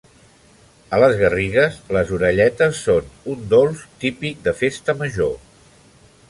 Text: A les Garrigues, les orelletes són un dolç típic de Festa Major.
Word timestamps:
A 0.97 1.01
les 1.01 1.11
Garrigues, 1.19 1.77
les 1.97 2.13
orelletes 2.17 2.79
són 2.87 3.13
un 3.35 3.45
dolç 3.53 3.85
típic 4.05 4.41
de 4.49 4.55
Festa 4.65 4.97
Major. 5.05 5.39